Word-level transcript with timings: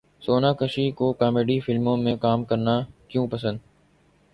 سوناکشی 0.21 0.89
کو 0.91 1.11
کامیڈی 1.13 1.59
فلموں 1.59 1.95
میں 1.97 2.15
کام 2.17 2.43
کرنا 2.45 2.79
کیوں 3.07 3.27
پسند 3.27 3.57